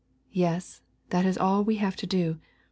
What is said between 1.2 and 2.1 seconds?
is all we have to